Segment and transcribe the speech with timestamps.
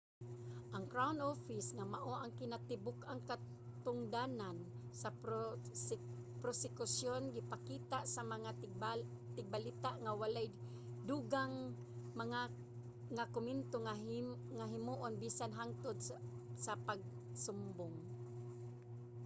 [0.75, 4.55] ang crown office nga mao ang kinatibuk-ang katungdanan
[5.01, 5.09] sa
[6.43, 8.49] prosekusyon gipakita sa mga
[9.37, 10.49] tigbalita nga wala’y
[11.09, 11.53] dugang
[13.17, 13.75] nga komento
[14.57, 15.97] nga himuon bisan hangtod
[16.65, 17.95] sa pagsumbong